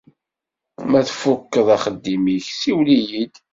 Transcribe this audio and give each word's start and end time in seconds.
Ma 0.89 0.99
tfukkeḍ 1.07 1.67
axeddim-ik 1.75 2.45
siwel-iyi-d. 2.59 3.33